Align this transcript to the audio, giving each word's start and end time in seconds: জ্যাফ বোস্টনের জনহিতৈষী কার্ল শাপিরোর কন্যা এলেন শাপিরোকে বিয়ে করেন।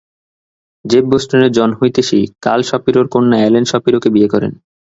জ্যাফ 0.85 1.05
বোস্টনের 1.11 1.51
জনহিতৈষী 1.51 2.21
কার্ল 2.41 2.61
শাপিরোর 2.63 3.07
কন্যা 3.07 3.37
এলেন 3.47 3.63
শাপিরোকে 3.65 4.09
বিয়ে 4.15 4.31
করেন। 4.33 4.51